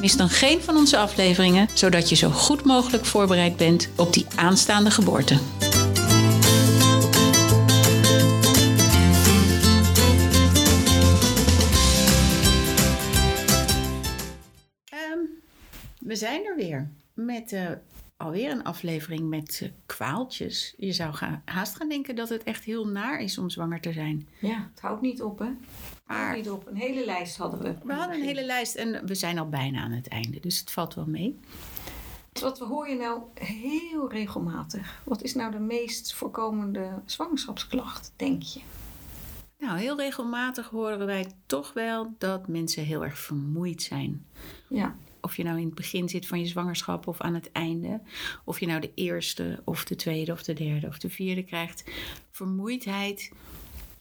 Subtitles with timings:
[0.00, 4.26] Mis dan geen van onze afleveringen, zodat je zo goed mogelijk voorbereid bent op die
[4.36, 5.34] aanstaande geboorte.
[14.84, 15.18] Ehm,
[15.98, 17.70] we zijn er weer met uh,
[18.18, 20.74] alweer een aflevering met uh, kwaaltjes.
[20.76, 23.92] Je zou gaan, haast gaan denken dat het echt heel naar is om zwanger te
[23.92, 24.28] zijn.
[24.40, 25.50] Ja, het houdt niet op, hè?
[26.06, 26.66] Maar niet op.
[26.66, 27.74] Een hele lijst hadden we.
[27.82, 30.70] We hadden een hele lijst en we zijn al bijna aan het einde, dus het
[30.70, 31.38] valt wel mee.
[32.40, 35.02] Wat hoor je nou heel regelmatig?
[35.04, 38.60] Wat is nou de meest voorkomende zwangerschapsklacht, denk je?
[39.58, 44.26] Nou, heel regelmatig horen wij toch wel dat mensen heel erg vermoeid zijn.
[44.68, 44.96] Ja.
[45.20, 48.00] Of je nou in het begin zit van je zwangerschap of aan het einde.
[48.44, 51.84] Of je nou de eerste of de tweede of de derde of de vierde krijgt.
[52.30, 53.32] Vermoeidheid,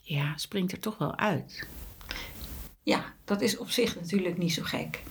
[0.01, 1.67] ja, springt er toch wel uit.
[2.83, 5.03] Ja, dat is op zich natuurlijk niet zo gek.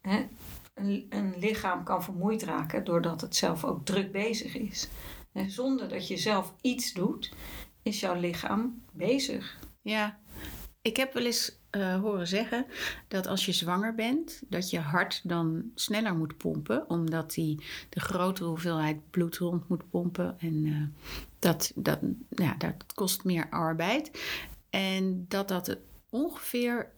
[0.00, 0.26] Hè?
[0.74, 4.88] Een, een, lichaam kan vermoeid raken doordat het zelf ook druk bezig is.
[5.32, 7.32] En zonder dat je zelf iets doet,
[7.82, 9.58] is jouw lichaam bezig.
[9.82, 10.18] Ja,
[10.86, 12.66] ik heb wel eens uh, horen zeggen
[13.08, 18.00] dat als je zwanger bent, dat je hart dan sneller moet pompen, omdat die de
[18.00, 20.36] grotere hoeveelheid bloed rond moet pompen.
[20.38, 20.82] En uh,
[21.38, 21.98] dat, dat,
[22.28, 24.10] ja, dat kost meer arbeid.
[24.70, 25.76] En dat dat
[26.10, 26.90] ongeveer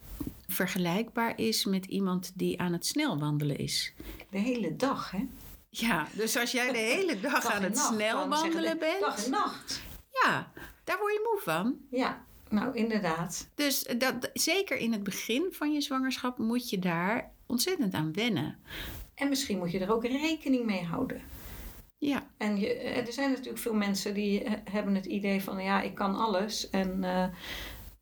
[0.46, 3.92] vergelijkbaar is met iemand die aan het snel wandelen is.
[4.30, 5.26] De hele dag, hè?
[5.70, 9.00] Ja, dus als jij de hele dag, dag aan het nacht, snel wandelen bent.
[9.00, 9.82] Dag en nacht.
[10.24, 10.52] Ja,
[10.84, 11.78] daar word je moe van.
[11.90, 13.50] Ja, nou inderdaad.
[13.54, 18.58] Dus dat, zeker in het begin van je zwangerschap moet je daar ontzettend aan wennen.
[19.14, 21.22] En misschien moet je er ook rekening mee houden.
[21.98, 22.30] Ja.
[22.36, 26.16] En je, er zijn natuurlijk veel mensen die hebben het idee van ja, ik kan
[26.16, 26.70] alles.
[26.70, 27.24] En uh,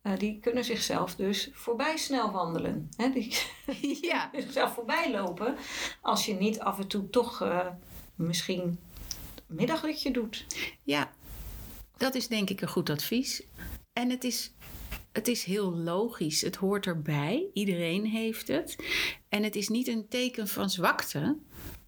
[0.03, 2.89] uh, die kunnen zichzelf dus voorbij snel wandelen.
[2.95, 3.09] Hè?
[3.09, 3.35] Die
[4.11, 4.29] ja.
[4.33, 5.55] zichzelf voorbij lopen.
[6.01, 7.67] Als je niet af en toe toch uh,
[8.15, 8.79] misschien
[9.47, 10.45] middagdutje doet.
[10.83, 11.11] Ja,
[11.97, 13.43] dat is denk ik een goed advies.
[13.97, 14.53] En het is,
[15.11, 16.41] het is heel logisch.
[16.41, 17.49] Het hoort erbij.
[17.53, 18.75] Iedereen heeft het.
[19.29, 21.37] En het is niet een teken van zwakte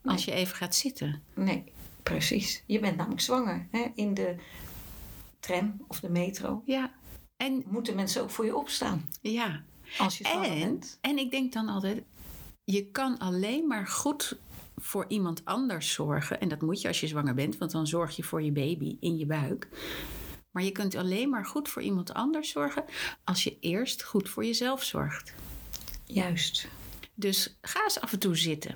[0.03, 1.23] als je even gaat zitten.
[1.33, 1.63] Nee,
[2.03, 2.63] precies.
[2.65, 3.87] Je bent namelijk zwanger hè?
[3.95, 4.35] in de
[5.39, 6.61] tram of de metro.
[6.65, 6.93] Ja.
[7.37, 9.09] En moeten mensen ook voor je opstaan.
[9.21, 9.63] Ja.
[9.97, 10.97] Als je zwanger en, bent.
[11.01, 12.03] En ik denk dan altijd,
[12.63, 14.37] je kan alleen maar goed
[14.75, 16.39] voor iemand anders zorgen.
[16.39, 18.97] En dat moet je als je zwanger bent, want dan zorg je voor je baby
[18.99, 19.67] in je buik.
[20.51, 22.83] Maar je kunt alleen maar goed voor iemand anders zorgen
[23.23, 25.33] als je eerst goed voor jezelf zorgt.
[26.05, 26.67] Juist.
[27.13, 28.75] Dus ga eens af en toe zitten.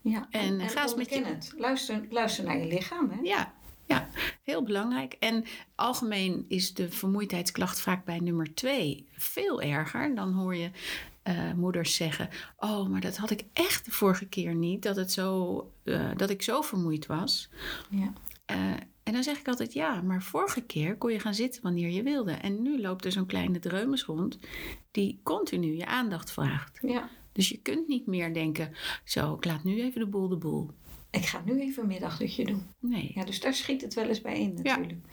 [0.00, 1.38] Ja, en, en, en ga eens met je...
[1.56, 3.10] Luister, luister naar je lichaam.
[3.10, 3.20] Hè?
[3.22, 3.54] Ja,
[3.86, 4.08] ja,
[4.42, 5.16] heel belangrijk.
[5.18, 5.44] En
[5.74, 10.14] algemeen is de vermoeidheidsklacht vaak bij nummer twee veel erger.
[10.14, 10.70] Dan hoor je
[11.24, 15.12] uh, moeders zeggen: Oh, maar dat had ik echt de vorige keer niet, dat, het
[15.12, 17.48] zo, uh, dat ik zo vermoeid was.
[17.90, 18.12] Ja.
[18.50, 18.74] Uh,
[19.06, 22.02] en dan zeg ik altijd: Ja, maar vorige keer kon je gaan zitten wanneer je
[22.02, 22.32] wilde.
[22.32, 24.38] En nu loopt er zo'n kleine dreumes rond
[24.90, 26.78] die continu je aandacht vraagt.
[26.82, 27.08] Ja.
[27.32, 28.74] Dus je kunt niet meer denken:
[29.04, 30.70] Zo, ik laat nu even de boel de boel.
[31.10, 32.66] Ik ga nu even een middagdutje doen.
[32.80, 33.10] Nee.
[33.14, 34.90] Ja, dus daar schiet het wel eens bij in natuurlijk.
[34.90, 35.10] Ja.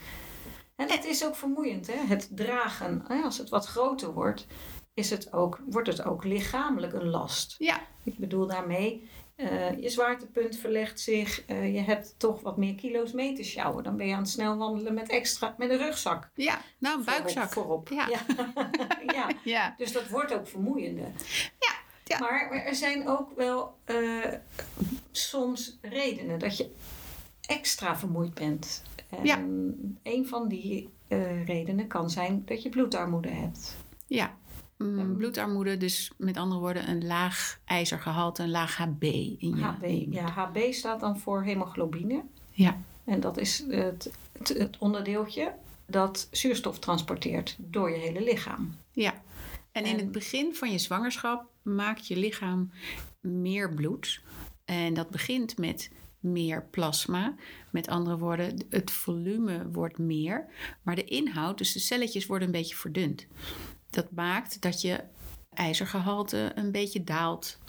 [0.75, 2.05] En het is ook vermoeiend, hè?
[2.07, 3.05] het dragen.
[3.23, 4.47] Als het wat groter wordt,
[4.93, 7.55] is het ook, wordt het ook lichamelijk een last.
[7.57, 7.81] Ja.
[8.03, 9.07] Ik bedoel daarmee,
[9.43, 11.43] uh, je zwaartepunt verlegt zich.
[11.49, 13.83] Uh, je hebt toch wat meer kilo's mee te sjouwen.
[13.83, 16.29] Dan ben je aan het snel wandelen met extra, met een rugzak.
[16.35, 17.51] Ja, nou een buikzak.
[17.51, 17.89] Voorop.
[17.89, 18.07] Ja.
[18.07, 18.25] Ja.
[19.15, 19.29] ja.
[19.43, 19.73] ja.
[19.77, 21.11] Dus dat wordt ook vermoeiender.
[21.59, 21.73] Ja.
[22.03, 22.19] Ja.
[22.19, 24.25] Maar er zijn ook wel uh,
[25.11, 26.71] soms redenen dat je
[27.41, 28.83] extra vermoeid bent.
[29.09, 29.37] En ja.
[30.03, 30.89] een van die
[31.45, 33.75] redenen kan zijn dat je bloedarmoede hebt.
[34.07, 34.37] Ja,
[34.83, 39.03] mm, bloedarmoede, dus met andere woorden een laag ijzergehalte, een laag HB.
[39.03, 42.23] In je, HB, ja, HB staat dan voor hemoglobine.
[42.51, 42.77] Ja.
[43.05, 45.53] En dat is het, het, het onderdeeltje
[45.85, 48.75] dat zuurstof transporteert door je hele lichaam.
[48.91, 49.21] Ja.
[49.71, 52.71] En in het begin van je zwangerschap maakt je lichaam
[53.19, 54.21] meer bloed.
[54.65, 55.89] En dat begint met
[56.19, 57.35] meer plasma.
[57.71, 60.45] Met andere woorden, het volume wordt meer.
[60.81, 63.27] Maar de inhoud, dus de celletjes, worden een beetje verdund.
[63.93, 65.03] Dat maakt dat je
[65.53, 67.59] ijzergehalte een beetje daalt.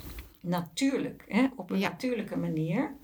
[0.41, 1.47] Natuurlijk, hè?
[1.57, 1.89] op een Ja.
[1.89, 2.95] natuurlijke manier.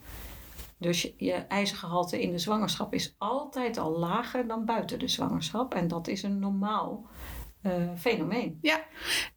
[0.78, 5.75] Dus je, je ijzergehalte in de zwangerschap is altijd al lager dan buiten de zwangerschap.
[5.75, 7.06] En dat is een normaal
[7.62, 8.58] uh, fenomeen.
[8.62, 8.84] Ja,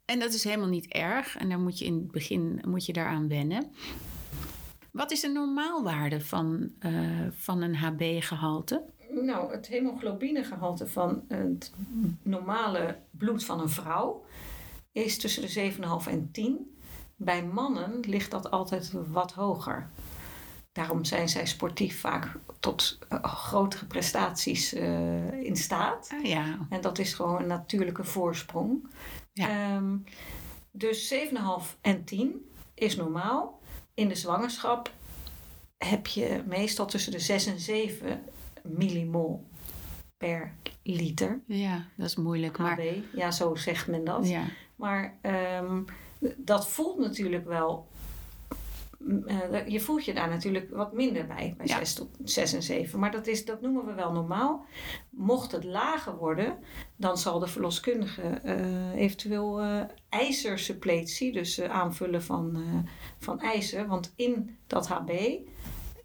[0.04, 1.36] en dat is helemaal niet erg.
[1.36, 3.72] En dan moet je in het begin moet je daaraan wennen.
[4.90, 8.84] Wat is de normaalwaarde van, uh, van een HB-gehalte?
[9.22, 11.72] Nou, het hemoglobinegehalte van het
[12.22, 14.24] normale bloed van een vrouw
[14.92, 15.72] is tussen de
[16.06, 16.78] 7,5 en 10.
[17.16, 19.90] Bij mannen ligt dat altijd wat hoger.
[20.72, 26.10] Daarom zijn zij sportief vaak tot uh, grotere prestaties uh, in staat.
[26.12, 26.58] Ah, ja.
[26.68, 28.90] En dat is gewoon een natuurlijke voorsprong.
[29.32, 29.76] Ja.
[29.76, 30.04] Um,
[30.70, 33.60] dus 7,5 en 10 is normaal.
[33.94, 34.92] In de zwangerschap
[35.78, 38.22] heb je meestal tussen de 6 en 7
[38.68, 39.46] millimol
[40.16, 41.42] per liter.
[41.46, 42.56] Ja, dat is moeilijk.
[42.56, 42.62] HB.
[42.62, 42.94] Maar...
[43.14, 44.28] Ja, zo zegt men dat.
[44.28, 44.44] Ja.
[44.76, 45.18] Maar
[45.62, 45.84] um,
[46.36, 47.88] dat voelt natuurlijk wel
[49.06, 52.98] uh, je voelt je daar natuurlijk wat minder bij, bij 6 tot 6 en 7.
[52.98, 54.66] Maar dat, is, dat noemen we wel normaal.
[55.10, 56.58] Mocht het lager worden,
[56.96, 62.64] dan zal de verloskundige uh, eventueel uh, ijzersuppletie, dus aanvullen van,
[63.18, 63.86] van ijzer.
[63.86, 65.10] Want in dat HB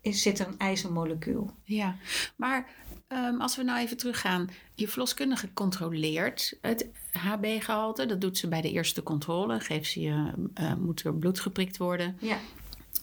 [0.10, 1.52] is, zit een ijzermolecuul.
[1.64, 1.96] Ja,
[2.36, 2.70] maar
[3.08, 4.50] um, als we nou even teruggaan.
[4.76, 8.06] Je verloskundige controleert het HB-gehalte.
[8.06, 9.60] Dat doet ze bij de eerste controle.
[9.60, 10.34] Geeft ze je,
[10.80, 12.18] moet er bloed geprikt worden.
[12.20, 12.38] Ja.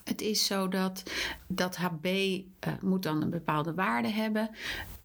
[0.04, 1.02] Het is zo dat
[1.46, 2.42] dat HB uh,
[2.80, 4.50] moet dan een bepaalde waarde hebben.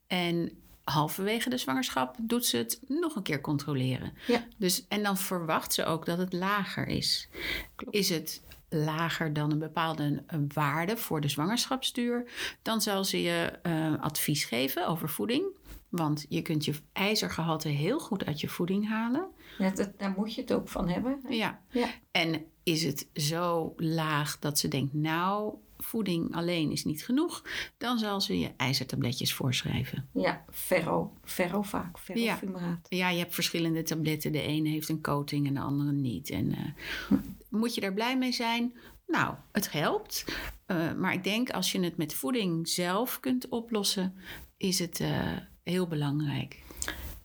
[0.07, 0.51] En
[0.83, 4.13] halverwege de zwangerschap doet ze het nog een keer controleren.
[4.27, 4.45] Ja.
[4.57, 7.30] Dus, en dan verwacht ze ook dat het lager is.
[7.75, 7.95] Klopt.
[7.95, 8.42] Is het
[8.73, 12.31] lager dan een bepaalde een waarde voor de zwangerschapsduur,
[12.62, 15.45] dan zal ze je uh, advies geven over voeding.
[15.89, 19.27] Want je kunt je ijzergehalte heel goed uit je voeding halen.
[19.57, 21.19] Ja, dat, daar moet je het ook van hebben.
[21.29, 21.62] Ja.
[21.69, 21.88] ja.
[22.12, 25.53] En is het zo laag dat ze denkt, nou,
[25.83, 27.44] voeding alleen is niet genoeg,
[27.78, 30.10] dan zal ze je ijzertabletjes voorschrijven.
[30.13, 32.86] Ja, ferro, ferro vaak, ferrofumaraat.
[32.89, 32.98] Ja.
[32.98, 34.31] ja, je hebt verschillende tabletten.
[34.31, 36.30] De ene heeft een coating en de andere niet.
[36.30, 37.19] En uh,
[37.50, 38.74] moet je daar blij mee zijn?
[39.07, 40.25] Nou, het helpt.
[40.68, 44.16] Uh, maar ik denk als je het met voeding zelf kunt oplossen,
[44.57, 46.63] is het uh, heel belangrijk.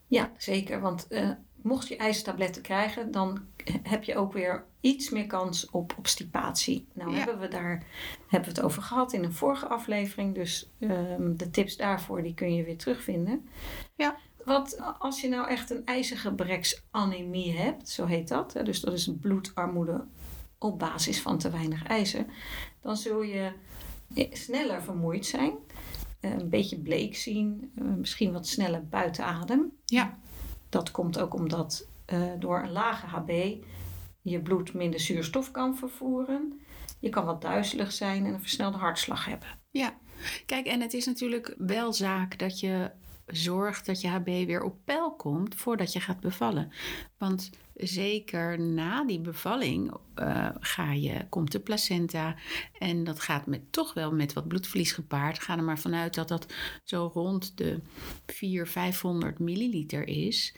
[0.06, 0.80] Ja, zeker.
[0.80, 1.08] Want
[1.62, 3.40] mocht je ijzertabletten krijgen, dan
[3.82, 6.86] heb je ook weer iets meer kans op obstipatie.
[6.94, 7.16] Nou Ja.
[7.16, 7.82] hebben we daar
[8.28, 10.34] hebben we het over gehad in een vorige aflevering.
[10.34, 13.48] Dus ehm, de tips daarvoor die kun je weer terugvinden.
[13.94, 14.16] Ja.
[14.44, 18.52] Wat als je nou echt een ijzergebreksanemie hebt, zo heet dat.
[18.52, 20.04] Hè, dus dat is een bloedarmoede
[20.58, 22.24] op basis van te weinig ijzer.
[22.80, 23.52] Dan zul je
[24.32, 25.52] sneller vermoeid zijn.
[26.20, 27.72] eh, Een beetje bleek zien.
[27.78, 29.72] eh, Misschien wat sneller buiten adem.
[29.84, 30.18] Ja.
[30.68, 33.54] Dat komt ook omdat eh, door een lage HB
[34.30, 36.60] je bloed minder zuurstof kan vervoeren.
[37.00, 39.48] Je kan wat duizelig zijn en een versnelde hartslag hebben.
[39.70, 39.98] Ja,
[40.46, 42.90] kijk, en het is natuurlijk wel zaak dat je
[43.26, 46.72] zorgt dat je HB weer op peil komt voordat je gaat bevallen.
[47.18, 52.36] Want zeker na die bevalling uh, ga je, komt de placenta
[52.78, 55.38] en dat gaat met, toch wel met wat bloedverlies gepaard.
[55.38, 56.46] Ga er maar vanuit dat dat
[56.84, 57.80] zo rond de
[58.26, 60.54] 400, 500 milliliter is.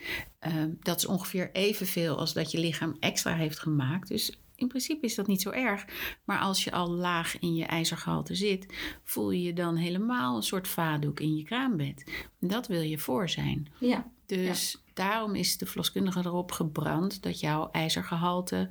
[0.46, 4.08] Uh, dat is ongeveer evenveel als dat je lichaam extra heeft gemaakt.
[4.08, 5.84] Dus in principe is dat niet zo erg.
[6.24, 8.74] Maar als je al laag in je ijzergehalte zit,
[9.04, 12.26] voel je je dan helemaal een soort vaatdoek in je kraambed.
[12.40, 13.72] Dat wil je voor zijn.
[13.78, 14.10] Ja.
[14.26, 14.92] Dus ja.
[14.94, 18.70] daarom is de verloskundige erop gebrand dat jouw ijzergehalte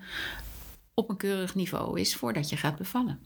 [0.93, 3.19] op een keurig niveau is voordat je gaat bevallen.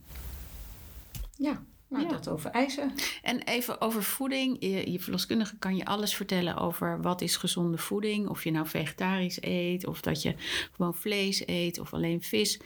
[1.36, 2.10] Ja, nou, ja.
[2.10, 2.92] dat over ijzer.
[3.22, 4.56] En even over voeding.
[4.60, 8.28] Je, je, verloskundige kan je alles vertellen over wat is gezonde voeding.
[8.28, 10.34] Of je nou vegetarisch eet, of dat je
[10.72, 12.60] gewoon vlees eet, of alleen vis.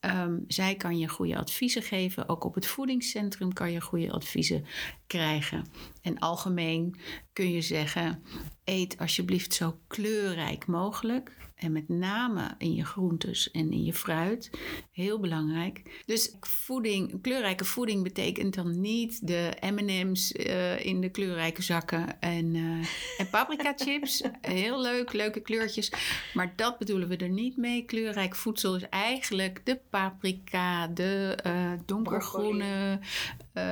[0.00, 2.28] Um, zij kan je goede adviezen geven.
[2.28, 4.66] Ook op het voedingscentrum kan je goede adviezen
[5.06, 5.64] krijgen.
[6.02, 7.00] En algemeen
[7.32, 8.22] kun je zeggen:
[8.64, 11.36] eet alsjeblieft zo kleurrijk mogelijk.
[11.60, 14.50] En met name in je groentes en in je fruit.
[14.92, 16.02] Heel belangrijk.
[16.06, 22.54] Dus voeding, kleurrijke voeding betekent dan niet de MM's uh, in de kleurrijke zakken en,
[22.54, 22.86] uh,
[23.18, 24.22] en paprika chips.
[24.40, 25.92] Heel leuk, leuke kleurtjes.
[26.34, 27.84] Maar dat bedoelen we er niet mee.
[27.84, 33.00] Kleurrijk voedsel is eigenlijk de paprika, de uh, donkergroene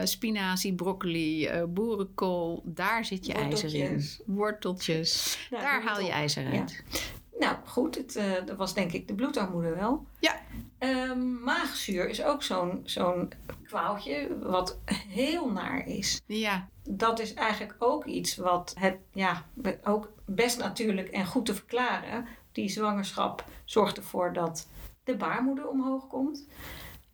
[0.04, 2.62] spinazie, broccoli, boerenkool.
[2.64, 4.04] Daar zit je ijzer in.
[4.26, 5.38] Worteltjes.
[5.50, 6.84] Daar haal je ijzer uit.
[6.90, 6.98] Ja.
[7.38, 10.06] Nou goed, het, uh, dat was denk ik de bloedarmoede wel.
[10.18, 10.34] Ja.
[10.78, 13.32] Um, maagzuur is ook zo'n zo'n
[13.64, 14.78] kwaaltje wat
[15.08, 16.20] heel naar is.
[16.26, 16.68] Ja.
[16.82, 19.44] Dat is eigenlijk ook iets wat het ja,
[19.84, 22.26] ook best natuurlijk en goed te verklaren.
[22.52, 24.68] Die zwangerschap zorgt ervoor dat
[25.04, 26.48] de baarmoeder omhoog komt.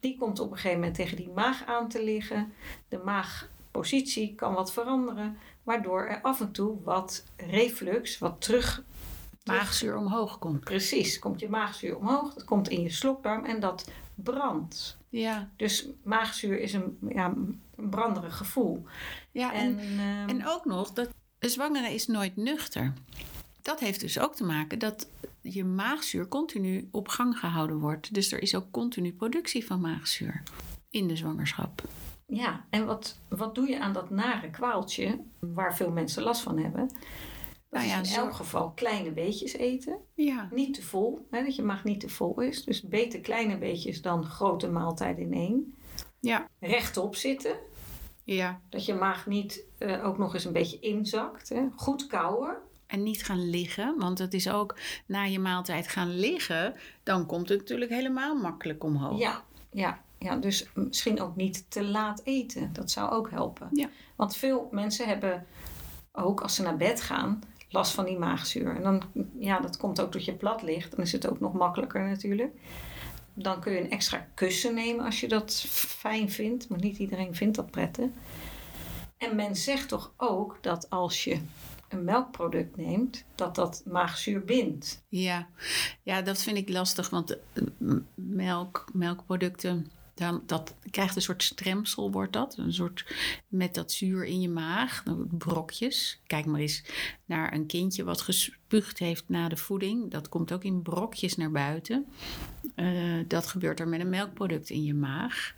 [0.01, 2.53] Die komt op een gegeven moment tegen die maag aan te liggen.
[2.89, 8.85] De maagpositie kan wat veranderen, waardoor er af en toe wat reflux, wat terug.
[9.45, 10.61] Maagzuur omhoog komt.
[10.61, 14.97] Precies, komt je maagzuur omhoog, dat komt in je slokdarm en dat brandt.
[15.09, 17.61] Ja, Dus maagzuur is een, ja, een
[17.91, 18.85] branderig gevoel.
[19.33, 21.09] ja en, En, ehm, en ook nog dat
[21.39, 22.93] een zwangere is nooit nuchter.
[23.63, 25.09] Dat heeft dus ook te maken dat
[25.41, 28.15] je maagzuur continu op gang gehouden wordt.
[28.15, 30.43] Dus er is ook continu productie van maagzuur
[30.91, 31.83] in de zwangerschap.
[32.27, 36.59] Ja, en wat, wat doe je aan dat nare kwaaltje waar veel mensen last van
[36.59, 36.91] hebben?
[37.75, 39.99] Dat Nou ja, is in elk geval kleine beetjes eten.
[40.15, 42.65] Ja, Niet te vol, hè, dat je maag niet te vol is.
[42.65, 45.75] Dus beter kleine beetjes dan grote maaltijden in één.
[46.21, 47.57] ja, Rechtop zitten,
[48.25, 48.61] ja.
[48.69, 51.49] dat je maag niet eh, ook nog eens een beetje inzakt.
[51.49, 51.67] Hè.
[51.77, 52.57] Goed kauwen.
[52.87, 54.77] En niet gaan liggen, want het is ook
[55.07, 59.19] na je maaltijd gaan liggen, dan komt het natuurlijk helemaal makkelijk omhoog.
[59.19, 62.73] Ja, ja, ja, dus misschien ook niet te laat eten.
[62.73, 63.69] Dat zou ook helpen.
[63.73, 63.89] Ja.
[64.17, 65.47] Want veel mensen hebben
[66.13, 67.43] ook als ze naar bed gaan
[67.75, 68.77] last van die maagzuur.
[68.77, 69.03] En dan,
[69.39, 70.91] ja, dat komt ook dat je plat ligt.
[70.91, 72.53] Dan is het ook nog makkelijker natuurlijk.
[73.35, 76.69] Dan kun je een extra kussen nemen als je dat fijn vindt.
[76.69, 78.11] Maar niet iedereen vindt dat prettig.
[79.17, 81.41] En men zegt toch ook dat als je
[81.89, 85.05] een melkproduct neemt, dat dat maagzuur bindt.
[85.09, 85.49] Ja,
[86.03, 87.65] ja dat vind ik lastig, want eh,
[88.15, 92.57] melk, melkproducten, dan, dat krijgt een soort stremsel, wordt dat.
[92.57, 93.15] Een soort
[93.49, 96.21] met dat zuur in je maag, brokjes.
[96.27, 96.85] Kijk maar eens
[97.25, 100.11] naar een kindje wat gespuugd heeft na de voeding.
[100.11, 102.07] Dat komt ook in brokjes naar buiten.
[102.75, 102.89] Eh,
[103.29, 105.55] dat gebeurt er met een melkproduct in je maag.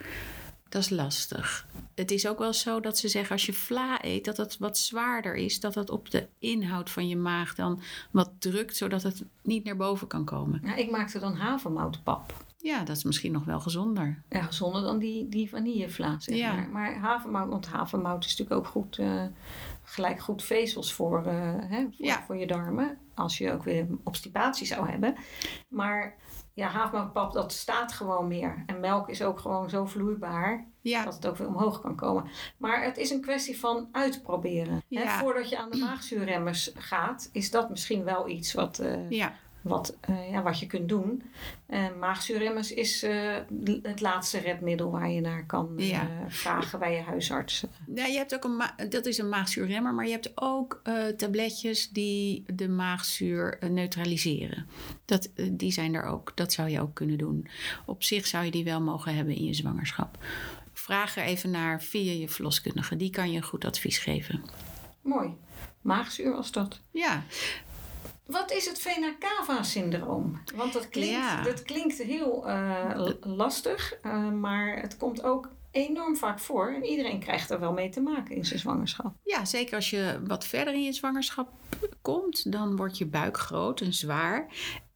[0.69, 1.67] Dat is lastig.
[1.95, 4.79] Het is ook wel zo dat ze zeggen als je vla eet, dat het wat
[4.79, 5.61] zwaarder is.
[5.61, 9.77] Dat het op de inhoud van je maag dan wat drukt, zodat het niet naar
[9.77, 10.61] boven kan komen.
[10.63, 12.45] Nou, ik maakte dan havermoutpap.
[12.67, 14.23] Ja, dat is misschien nog wel gezonder.
[14.29, 16.53] Ja, gezonder dan die, die vanillevla, zeg Ja.
[16.55, 16.69] maar.
[16.69, 19.25] Maar havermout, want havermout is natuurlijk ook goed, eh,
[19.83, 22.23] gelijk goed vezels voor, eh, hè, voor, Ja.
[22.27, 22.99] voor je darmen.
[23.15, 25.15] Als je ook weer obstipatie zou hebben.
[25.69, 26.15] Maar
[26.55, 28.63] ja, havermoutpap, dat staat gewoon meer.
[28.67, 32.25] En melk is ook gewoon zo vloeibaar Ja, dat het ook weer omhoog kan komen.
[32.59, 34.83] Maar het is een kwestie van uitproberen.
[34.89, 35.09] Hè?
[35.09, 39.33] Voordat je aan de maagzuurremmers gaat, is dat misschien wel iets wat, eh, ja,
[39.69, 41.23] wat, eh, ja, wat je kunt doen.
[41.67, 43.35] En maagzuurremmers is eh,
[43.83, 46.09] het laatste redmiddel waar je naar kan Ja.
[46.29, 47.65] vragen bij je huisarts.
[47.95, 50.83] Ja, je hebt ook een dat is een maagzuurremmer, maar je hebt ook
[51.17, 54.67] tabletjes die de maagzuur neutraliseren.
[55.05, 56.33] Dat, die zijn er ook.
[56.35, 57.49] Dat zou je ook kunnen doen.
[57.87, 60.19] Op zich zou je die wel mogen hebben in je zwangerschap.
[60.73, 62.97] Vraag er even naar via je verloskundige.
[62.97, 64.43] Die kan je goed advies geven.
[65.03, 65.31] Mooi.
[65.81, 66.81] Maagzuur was dat.
[66.91, 67.25] Ja,
[68.27, 70.41] Wat is het Vena-Cava-syndroom?
[70.55, 71.43] Want dat klinkt, Ja.
[71.43, 76.69] dat klinkt heel eh, lastig, eh, maar het komt ook enorm vaak voor.
[76.69, 79.15] En iedereen krijgt er wel mee te maken in zijn zwangerschap.
[79.25, 81.49] Ja, zeker als je wat verder in je zwangerschap
[82.03, 84.47] komt, dan wordt je buik groot en zwaar.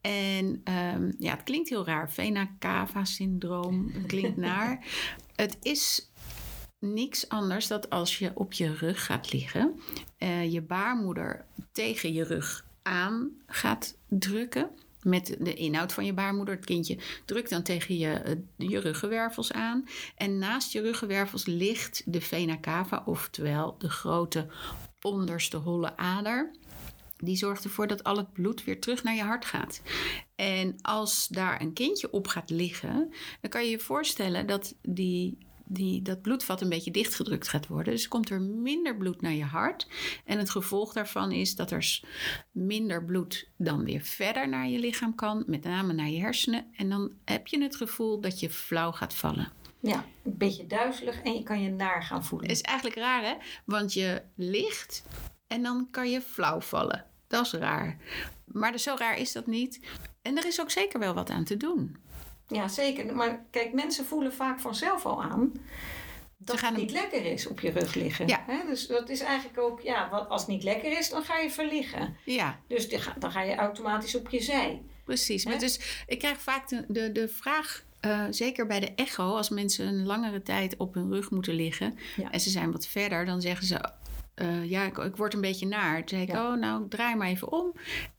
[0.00, 2.10] En ehm, ja, het klinkt heel raar.
[2.10, 4.84] Vena-cava-syndroom, klinkt naar.
[5.36, 6.10] Het is
[6.78, 9.80] niks anders dan als je op je rug gaat liggen,
[10.18, 14.70] eh, je baarmoeder tegen je rug aan gaat drukken.
[15.02, 16.54] Met de inhoud van je baarmoeder.
[16.54, 19.84] Het kindje drukt dan tegen je, eh, je ruggenwervels aan.
[20.16, 24.46] En naast je ruggenwervels ligt de vena cava, oftewel de grote
[25.00, 26.50] onderste holle ader.
[27.16, 29.82] Die zorgt ervoor dat al het bloed weer terug naar je hart gaat.
[30.34, 35.38] En als daar een kindje op gaat liggen, dan kan je je voorstellen dat die,
[35.72, 37.92] die, dat bloedvat een beetje dichtgedrukt gaat worden.
[37.92, 39.88] Dus komt er minder bloed naar je hart.
[40.24, 42.00] En het gevolg daarvan is dat er
[42.52, 46.66] minder bloed dan weer verder naar je lichaam kan, met name naar je hersenen.
[46.76, 49.52] En dan heb je het gevoel dat je flauw gaat vallen.
[49.80, 52.48] Ja, een beetje duizelig en je kan je naar gaan voelen.
[52.48, 53.34] Is eigenlijk raar, hè?
[53.64, 55.04] Want je ligt
[55.46, 57.04] en dan kan je flauw vallen.
[57.26, 57.98] Dat is raar.
[58.44, 59.80] Maar dus zo raar is dat niet.
[60.22, 61.96] En er is ook zeker wel wat aan te doen.
[62.50, 63.14] Ja, zeker.
[63.16, 65.52] Maar kijk, mensen voelen vaak vanzelf al aan
[66.42, 68.26] dat het niet lekker is op je rug liggen.
[68.26, 68.44] Ja.
[68.66, 71.50] Dus dat is eigenlijk ook, ja, wat, als het niet lekker is, dan ga je
[71.50, 72.16] verliggen.
[72.24, 74.82] Ja, Dus die dan ga je automatisch op je zij.
[75.04, 75.44] precies.
[75.44, 79.48] Maar dus ik krijg vaak de, de, de vraag, eh, zeker bij de echo, als
[79.48, 82.30] mensen een langere tijd op hun rug moeten liggen Ja.
[82.30, 83.90] en ze zijn wat verder, dan zeggen ze.
[84.34, 85.98] eh, ja, ik, ik word een beetje naar.
[85.98, 86.52] Toen zei ik, Ja.
[86.52, 87.72] oh, nou, draai maar even om.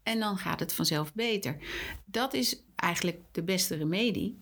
[0.04, 1.58] En dan gaat het vanzelf beter.
[2.06, 4.38] Dat is eigenlijk de beste remedie.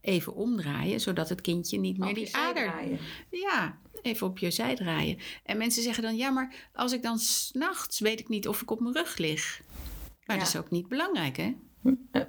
[0.00, 2.98] Even omdraaien, zodat het kindje niet meer Op je die ader draaien.
[3.30, 5.18] Ja, even op je zij draaien.
[5.44, 8.70] En mensen zeggen dan, ja, maar als ik dan s'nachts weet ik niet of ik
[8.70, 9.60] op mijn rug lig.
[10.26, 10.42] Maar Ja.
[10.42, 11.54] dat is ook niet belangrijk, hè?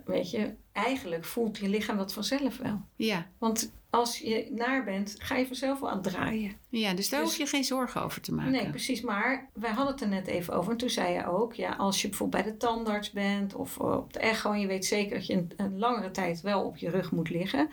[0.05, 2.81] Weet je, eigenlijk voelt je lichaam dat vanzelf wel.
[2.95, 3.27] Ja.
[3.37, 6.51] Want als je naar bent, ga je vanzelf wel aan het draaien.
[6.69, 8.51] Ja, dus daar Dus- hoef je geen zorgen over te maken.
[8.51, 9.01] Nee, precies.
[9.01, 10.71] Maar wij hadden het er net even over.
[10.71, 13.91] En toen zei je ook, ja, als je bijvoorbeeld bij de tandarts bent of eh,
[13.97, 16.77] op de echo en je weet zeker dat je een, een langere tijd wel op
[16.77, 17.69] je rug moet liggen,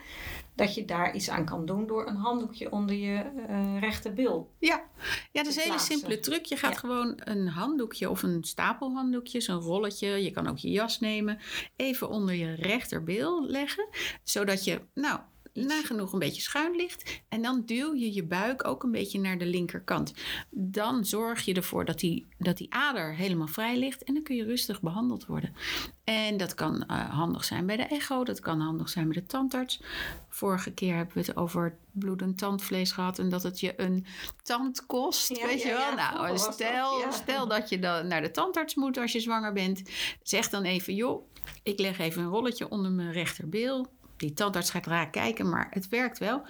[0.55, 3.15] dat je daar iets aan kan doen door een handdoekje onder je
[3.47, 4.49] eh rechterbil.
[4.59, 4.83] Ja,
[5.31, 6.45] ja dat is een hele simpele truc.
[6.45, 6.79] Je gaat Ja.
[6.79, 10.07] gewoon een handdoekje of een stapel handdoekjes, een rolletje.
[10.23, 11.39] Je kan ook je jas nemen.
[11.75, 12.55] Even onder je
[12.97, 13.89] rechterbeel leggen.
[14.23, 15.19] Zodat je, nou,
[15.65, 17.21] nagenoeg een beetje schuin ligt.
[17.29, 20.13] En dan duw je je buik ook een beetje naar de linkerkant.
[20.49, 24.03] Dan zorg je ervoor dat die, dat die ader helemaal vrij ligt.
[24.03, 25.53] En dan kun je rustig behandeld worden.
[26.03, 28.23] En dat kan eh, handig zijn bij de echo.
[28.23, 29.81] Dat kan handig zijn bij de tandarts.
[30.29, 33.19] Vorige keer hebben we het over bloedend tandvlees gehad.
[33.19, 34.05] En dat het je een
[34.43, 35.37] tand kost.
[35.37, 35.81] Ja, weet ja, je wel?
[35.81, 39.19] ja, nou, was dat, stel, stel dat je dan naar de tandarts moet als je
[39.19, 39.81] zwanger bent.
[40.23, 41.27] Zeg dan even, joh,
[41.63, 43.87] ik leg even een rolletje onder mijn rechterbeel.
[44.17, 46.41] Die tandarts gaat raar kijken, maar het werkt wel.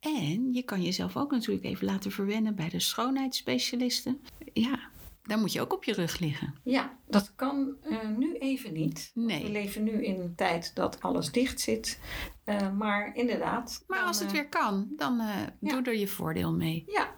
[0.00, 4.20] En je kan jezelf ook natuurlijk even laten verwennen bij de schoonheidsspecialisten.
[4.52, 4.78] Ja,
[5.22, 6.54] daar moet je ook op je rug liggen.
[6.64, 9.10] Ja, dat kan eh, nu even niet.
[9.14, 9.42] Nee.
[9.42, 12.00] We leven nu in een tijd dat alles dicht zit.
[12.44, 13.84] Eh, maar inderdaad.
[13.86, 15.16] Maar dan, als het eh, weer kan, dan
[15.60, 15.70] ja.
[15.70, 16.84] doe er je voordeel mee.
[16.86, 17.10] Ja,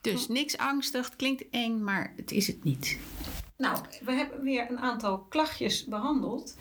[0.00, 2.98] Dus niks angstig, het klinkt eng, maar het is het niet.
[3.56, 6.56] nou, we hebben weer een aantal klachtjes behandeld.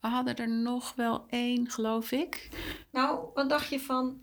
[0.00, 2.48] We hadden er nog wel één, geloof ik.
[2.92, 4.20] Nou, wat dacht je van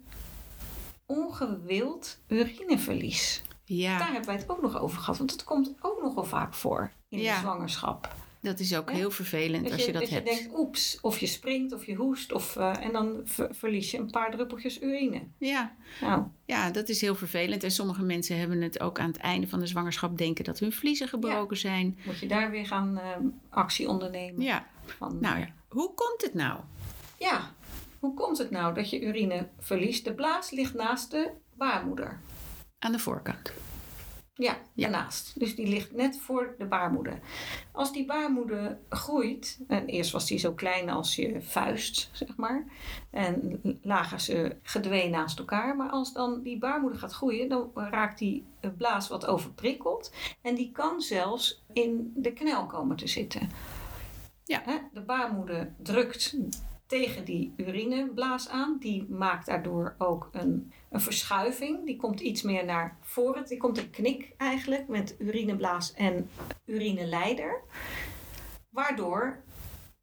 [1.06, 3.42] ongewild urineverlies?
[3.66, 3.98] Ja.
[3.98, 6.92] Daar hebben wij het ook nog over gehad, want dat komt ook nogal vaak voor
[7.10, 7.34] in Ja.
[7.34, 8.16] de zwangerschap.
[8.42, 10.30] Dat is ook heel vervelend Dat als je dat, dat hebt.
[10.30, 13.92] je denkt, oeps, of je springt of je hoest of, eh, en dan ver- verlies
[13.92, 15.22] je een paar druppeltjes urine.
[15.40, 15.76] Ja.
[16.02, 17.64] Nou, ja, dat is heel vervelend.
[17.64, 20.72] En sommige mensen hebben het ook aan het einde van de zwangerschap denken dat hun
[20.72, 21.98] vliezen gebroken zijn.
[22.06, 23.10] moet je daar weer gaan eh,
[23.50, 24.42] actie ondernemen.
[24.42, 25.48] Ja, Van, nou ja.
[25.78, 26.60] Hoe komt het nou?
[27.18, 27.52] Ja,
[28.00, 30.06] hoe komt het nou dat je urine verliest?
[30.06, 32.20] De blaas ligt naast de baarmoeder.
[32.80, 33.52] Aan de voorkant.
[34.34, 34.90] Ja, Ja.
[34.90, 35.40] daarnaast.
[35.40, 37.20] Dus die ligt net voor de baarmoeder.
[37.72, 42.66] Als die baarmoeder groeit, en eerst was die zo klein als je vuist, zeg maar.
[43.12, 45.76] En lagen ze gedwee naast elkaar.
[45.76, 48.46] Maar als dan die baarmoeder gaat groeien, dan raakt die
[48.78, 50.12] blaas wat overprikkeld.
[50.42, 53.50] En die kan zelfs in de knel komen te zitten.
[54.48, 54.62] Ja.
[54.66, 56.38] Hè, De baarmoeder drukt
[56.86, 58.78] tegen die urineblaas aan.
[58.80, 61.86] Die maakt daardoor ook een, een verschuiving.
[61.86, 63.46] Die komt iets meer naar voren.
[63.46, 66.30] Die komt een knik eigenlijk met urineblaas en
[66.66, 67.62] urineleider.
[68.70, 69.44] Waardoor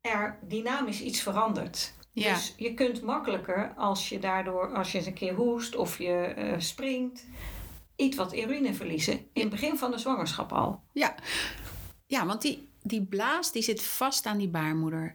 [0.01, 1.95] er dynamisch iets verandert.
[2.13, 2.33] Ja.
[2.33, 6.13] Dus je kunt makkelijker als je daardoor, als je eens een keer hoest of je
[6.13, 7.27] eh, springt,
[7.97, 9.13] iets wat urine verliezen.
[9.33, 10.83] In het begin van de zwangerschap al.
[10.93, 11.15] Ja,
[12.07, 15.15] ja want die, die blaas die zit vast aan die baarmoeder.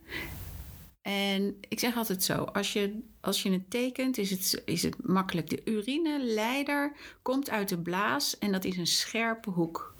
[1.02, 5.08] En ik zeg altijd zo, als je, als je het tekent is het, is het
[5.08, 5.50] makkelijk.
[5.50, 9.96] De urineleider komt uit de blaas en dat is een scherpe hoek.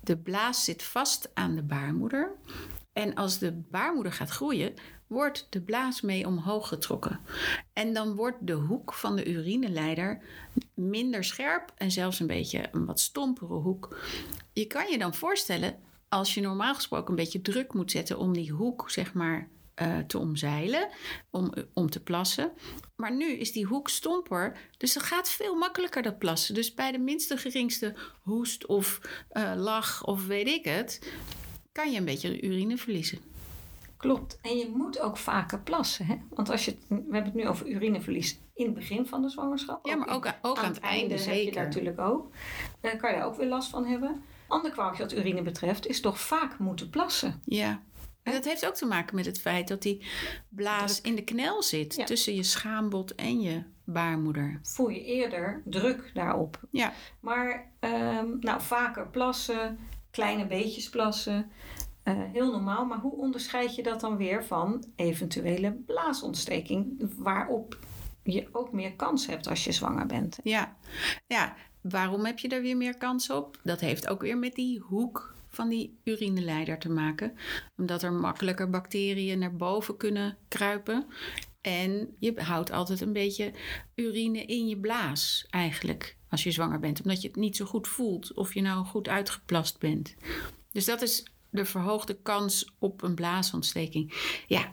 [0.00, 2.34] De blaas zit vast aan de baarmoeder.
[2.92, 4.74] En als de baarmoeder gaat groeien,
[5.06, 7.20] wordt de blaas mee omhoog getrokken.
[7.72, 10.22] En dan wordt de hoek van de urineleider
[10.74, 13.96] minder scherp en zelfs een beetje een wat stompere hoek.
[14.52, 15.78] Je kan je dan voorstellen,
[16.12, 19.98] als je normaal gesproken een beetje druk moet zetten om die hoek, zeg maar, eh,
[19.98, 20.88] te omzeilen,
[21.30, 22.52] om, om te plassen.
[22.96, 26.54] Maar nu is die hoek stomper, dus het gaat veel makkelijker dat plassen.
[26.54, 31.12] Dus bij de minste geringste hoest of eh, lach of weet ik het,
[31.72, 33.18] kan je een beetje urine verliezen.
[33.96, 34.38] Klopt.
[34.42, 36.06] En je moet ook vaker plassen.
[36.06, 36.16] Hè?
[36.30, 39.28] Want als je, het- we hebben het nu over urineverlies in het begin van de
[39.28, 39.86] zwangerschap.
[39.86, 41.52] Ja, maar ook, aan- ook aan, het einde, heb je zeker.
[41.52, 42.28] daar natuurlijk ook.
[42.80, 44.22] Daar kan je daar ook weer last van hebben.
[44.52, 47.40] Ander kwaadje wat urine betreft is toch vaak moeten plassen.
[47.44, 47.82] Ja.
[48.22, 50.04] En dat heeft ook te maken met het feit dat die
[50.48, 52.04] blaas in de knel zit Ja.
[52.04, 54.60] tussen je schaambod en je baarmoeder.
[54.62, 56.60] Voel je eerder druk daarop.
[56.70, 59.78] Ja, Maar ehm, nou, vaker plassen,
[60.10, 61.50] kleine beetjes plassen.
[62.02, 62.84] eh, heel normaal.
[62.84, 67.10] Maar hoe onderscheid je dat dan weer van eventuele blaasontsteking?
[67.16, 67.78] Waarop
[68.22, 70.38] je ook meer kans hebt als je zwanger bent.
[70.42, 70.76] ja.
[71.26, 71.54] ja.
[71.82, 73.58] Waarom heb je er weer meer kans op?
[73.62, 77.36] Dat heeft ook weer met die hoek van die urineleider te maken.
[77.76, 81.06] Omdat er makkelijker bacteriën naar boven kunnen kruipen.
[81.60, 83.52] En je houdt altijd een beetje
[83.94, 87.02] urine in je blaas eigenlijk als je zwanger bent.
[87.02, 90.14] Omdat je het niet zo goed voelt of je nou goed uitgeplast bent.
[90.72, 94.12] Dus dat is de verhoogde kans op een blaasontsteking.
[94.46, 94.72] Ja,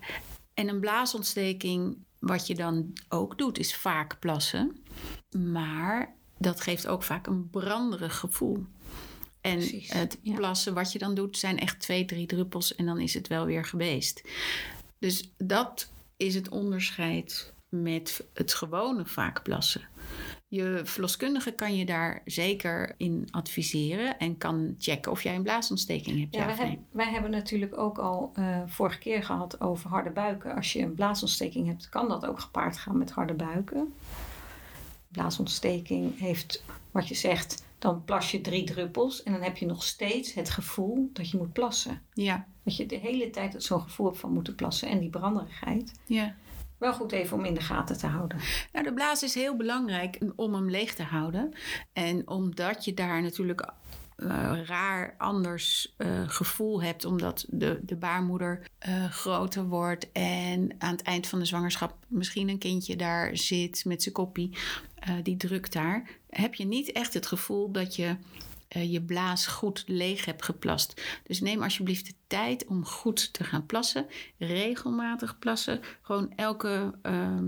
[0.53, 4.83] en een blaasontsteking, wat je dan ook doet, is vaak plassen.
[5.37, 8.65] Maar dat geeft ook vaak een branderig gevoel.
[9.41, 10.35] En Precies, het ja.
[10.35, 13.45] plassen wat je dan doet, zijn echt twee, drie druppels en dan is het wel
[13.45, 14.21] weer geweest.
[14.99, 19.81] Dus dat is het onderscheid met het gewone vaak plassen.
[20.47, 26.19] Je verloskundige kan je daar zeker in adviseren en kan checken of jij een blaasontsteking
[26.19, 26.35] hebt.
[26.35, 30.55] Ja, Ja, wij hebben natuurlijk ook al eh, vorige keer gehad over harde buiken.
[30.55, 33.93] Als je een blaasontsteking hebt, kan dat ook gepaard gaan met harde buiken.
[35.11, 39.83] Blaasontsteking heeft, wat je zegt, dan plas je drie druppels en dan heb je nog
[39.83, 42.01] steeds het gevoel dat je moet plassen.
[42.13, 45.91] Ja, Dat je de hele tijd zo'n gevoel hebt van moeten plassen en die branderigheid.
[46.05, 46.35] ja.
[46.77, 48.37] Wel goed even om in de gaten te houden.
[48.73, 51.53] Nou, de blaas is heel belangrijk om hem leeg te houden.
[51.93, 53.73] En omdat je daar natuurlijk
[54.19, 60.91] eh, raar anders eh, gevoel hebt, omdat de, de baarmoeder eh, groter wordt en aan
[60.91, 64.57] het eind van de zwangerschap misschien een kindje daar zit met zijn koppie,
[65.23, 68.15] die drukt daar, heb je niet echt het gevoel dat je
[68.67, 71.01] je blaas goed leeg hebt geplast.
[71.23, 74.07] Dus neem alsjeblieft de tijd om goed te gaan plassen.
[74.37, 75.79] Regelmatig plassen.
[76.01, 77.43] Gewoon elke ehm,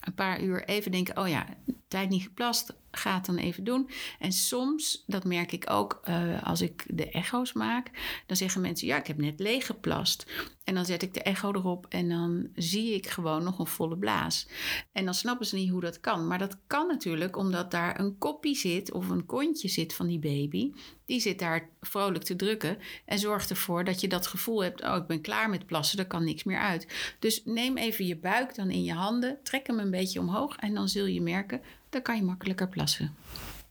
[0.00, 1.46] een paar uur even denken: oh ja,
[1.94, 3.90] tijd niet geplast, ga het dan even doen.
[4.18, 7.90] En soms, dat merk ik ook eh, als ik de echo's maak,
[8.26, 10.26] dan zeggen mensen: ja, ik heb net leeg geplast.
[10.64, 13.96] En dan zet ik de echo erop en dan zie ik gewoon nog een volle
[13.96, 14.48] blaas.
[14.92, 16.26] En dan snappen ze niet hoe dat kan.
[16.26, 20.18] Maar dat kan natuurlijk omdat daar een koppie zit of een kontje zit van die
[20.18, 20.72] baby.
[21.06, 24.96] Die zit daar vrolijk te drukken en zorgt ervoor dat je dat gevoel hebt: oh,
[24.96, 27.16] ik ben klaar met plassen, er kan niks meer uit.
[27.18, 30.74] Dus neem even je buik dan in je handen, trek hem een beetje omhoog en
[30.74, 31.60] dan zul je merken,
[31.94, 33.16] dan kan je makkelijker plassen.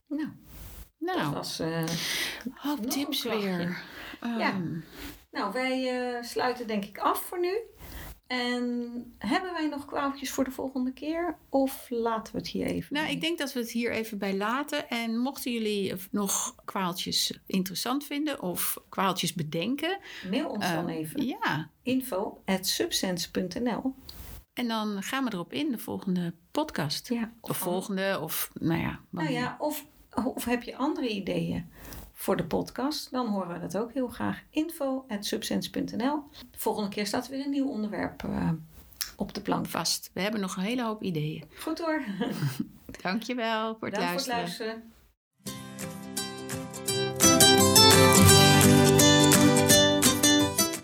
[0.08, 0.30] Nou,
[1.00, 1.60] dat Nou, was...
[1.60, 1.84] eh,
[2.56, 3.84] hoop tips weer.
[4.22, 4.52] Ja.
[4.52, 4.78] Ehm,
[5.32, 7.58] Nou, wij eh, sluiten denk ik af voor nu.
[8.28, 11.38] En hebben wij nog kwaaltjes voor de volgende keer?
[11.50, 13.16] Of laten we het hier even Nou, bij?
[13.16, 14.90] ik denk dat we het hier even bij laten.
[14.90, 20.00] En mochten jullie nog kwaaltjes interessant vinden of kwaaltjes bedenken.
[20.30, 21.26] Mail ons dan eh, even.
[21.26, 23.96] Ja, Info at subsense.nl
[24.54, 27.10] en dan gaan we erop in de volgende podcast.
[27.10, 29.00] Ja, Of volgende, of nou ja.
[29.10, 29.86] Nou ja, of,
[30.24, 31.70] of heb je andere ideeën
[32.14, 33.12] voor de podcast?
[33.12, 34.42] Dan horen we dat ook heel graag.
[34.50, 38.50] Info at subsense.nl De volgende keer staat er weer een nieuw onderwerp eh,
[39.16, 39.66] op de plank.
[39.68, 40.10] Vast.
[40.14, 41.44] We hebben nog een hele hoop ideeën.
[41.60, 42.04] Goed hoor.
[43.02, 44.68] Dankjewel voor het Dank voor het luisteren.
[44.68, 44.92] luisteren.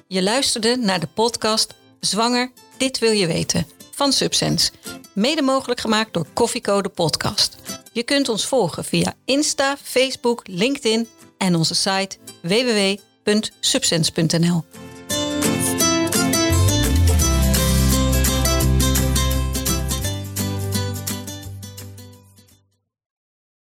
[0.07, 4.71] Je luisterde naar de podcast Zwanger, dit wil je weten van Subsense.
[5.13, 7.55] Mede mogelijk gemaakt door Koffiecode Podcast.
[7.91, 14.63] Je kunt ons volgen via Insta, Facebook, LinkedIn en onze site www.subsense.nl.